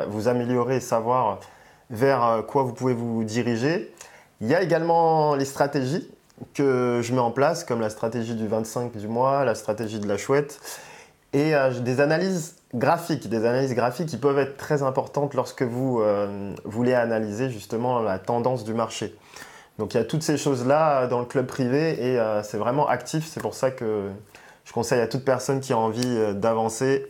[0.09, 1.41] vous améliorer et savoir
[1.89, 3.95] vers quoi vous pouvez vous diriger.
[4.43, 6.11] Il y a également les stratégies
[6.55, 10.09] que je mets en place, comme la stratégie du 25 du mois, la stratégie de
[10.09, 10.61] la chouette.
[11.33, 16.01] et euh, des analyses graphiques, des analyses graphiques qui peuvent être très importantes lorsque vous
[16.01, 19.15] euh, voulez analyser justement la tendance du marché.
[19.79, 22.89] Donc il y a toutes ces choses-là dans le club privé et euh, c'est vraiment
[22.89, 23.27] actif.
[23.27, 24.09] C'est pour ça que
[24.65, 27.07] je conseille à toute personne qui a envie d'avancer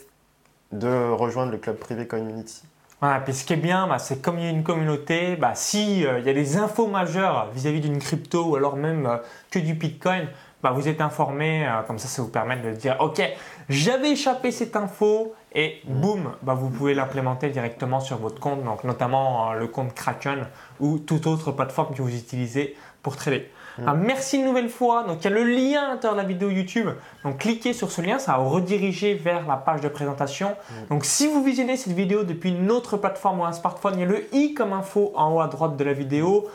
[0.73, 2.63] de rejoindre le club privé Community.
[3.01, 5.53] Voilà, puis ce qui est bien, bah, c'est comme il y a une communauté, bah,
[5.55, 9.21] si il y a des infos majeures vis-à-vis d'une crypto ou alors même
[9.51, 10.29] que du Bitcoin,
[10.63, 13.23] bah, vous êtes informé, euh, comme ça, ça vous permet de dire, OK,
[13.69, 18.83] j'avais échappé cette info et boum, bah, vous pouvez l'implémenter directement sur votre compte, donc
[18.83, 20.49] notamment euh, le compte Kraken
[20.81, 23.49] ou toute autre plateforme que vous utilisez pour trader.
[23.87, 25.05] Ah, merci une nouvelle fois.
[25.05, 26.89] Donc, il y a le lien à l'intérieur de la vidéo YouTube.
[27.25, 30.51] Donc, cliquez sur ce lien, ça va rediriger vers la page de présentation.
[30.51, 30.75] Mm.
[30.91, 34.03] Donc, si vous visionnez cette vidéo depuis une autre plateforme ou un smartphone, il y
[34.03, 36.49] a le i comme info en haut à droite de la vidéo.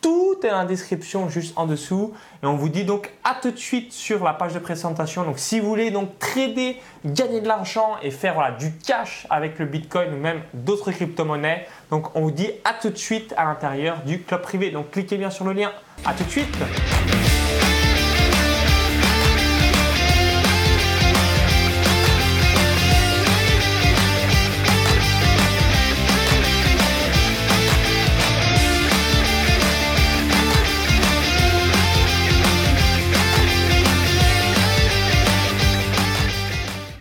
[0.00, 2.12] Tout est dans la description juste en dessous.
[2.42, 5.24] Et on vous dit donc à tout de suite sur la page de présentation.
[5.24, 9.66] Donc si vous voulez donc trader, gagner de l'argent et faire du cash avec le
[9.66, 14.02] Bitcoin ou même d'autres crypto-monnaies, donc on vous dit à tout de suite à l'intérieur
[14.06, 14.70] du club privé.
[14.70, 15.72] Donc cliquez bien sur le lien.
[16.04, 16.56] À tout de suite.